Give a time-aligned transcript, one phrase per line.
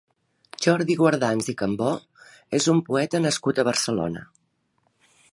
[0.65, 1.89] Jordi Guardans i Cambó
[2.59, 4.25] és un poeta nascut a Barcelona.